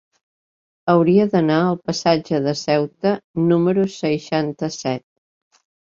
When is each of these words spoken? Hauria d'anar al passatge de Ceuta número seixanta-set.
Hauria 0.93 1.27
d'anar 1.33 1.57
al 1.65 1.77
passatge 1.91 2.39
de 2.47 2.55
Ceuta 2.63 3.11
número 3.53 3.85
seixanta-set. 3.99 5.07